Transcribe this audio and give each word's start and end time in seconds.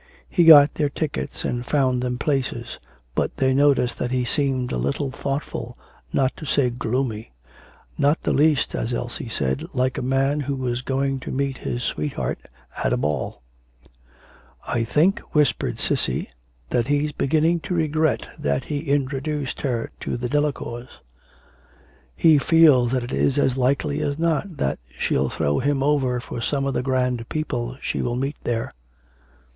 He 0.27 0.45
got 0.45 0.73
their 0.73 0.89
tickets 0.89 1.45
and 1.45 1.63
found 1.63 2.01
them 2.01 2.17
places, 2.17 2.79
but 3.13 3.37
they 3.37 3.53
noticed 3.53 3.99
that 3.99 4.09
he 4.09 4.25
seemed 4.25 4.71
a 4.71 4.79
little 4.79 5.11
thoughtful, 5.11 5.77
not 6.11 6.35
to 6.37 6.45
say 6.47 6.71
gloomy. 6.71 7.33
Not 7.99 8.19
the 8.23 8.33
least,' 8.33 8.73
as 8.73 8.95
Elsie 8.95 9.29
said, 9.29 9.63
'like 9.75 9.99
a 9.99 10.01
man 10.01 10.39
who 10.39 10.55
was 10.55 10.81
going 10.81 11.19
to 11.19 11.29
meet 11.31 11.59
his 11.59 11.83
sweetheart 11.83 12.39
at 12.83 12.93
a 12.93 12.97
ball.' 12.97 13.43
'I 14.65 14.85
think,' 14.85 15.19
whispered 15.35 15.77
Cissy, 15.77 16.31
'that 16.71 16.87
he's 16.87 17.11
beginning 17.11 17.59
to 17.59 17.75
regret 17.75 18.27
that 18.39 18.63
he 18.63 18.85
introduced 18.89 19.61
her 19.61 19.91
to 19.99 20.17
the 20.17 20.27
Delacours. 20.27 20.89
He 22.15 22.39
feels 22.39 22.91
that 22.91 23.03
it 23.03 23.11
is 23.13 23.37
as 23.37 23.55
likely 23.55 24.01
as 24.01 24.17
not 24.17 24.57
that 24.57 24.79
she'll 24.97 25.29
throw 25.29 25.59
him 25.59 25.83
over 25.83 26.19
for 26.19 26.41
some 26.41 26.65
of 26.65 26.73
the 26.73 26.81
grand 26.81 27.29
people 27.29 27.77
she 27.83 28.01
will 28.01 28.15
meet 28.15 28.37
there.' 28.43 28.71